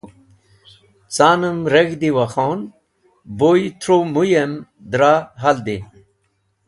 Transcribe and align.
Ca’nem 1.15 1.59
reg̃hdi 1.73 2.09
wakhon, 2.17 2.59
buy 3.37 3.61
tru 3.81 3.97
mũyem 4.13 4.53
dra 4.91 5.13
haldi. 5.41 5.77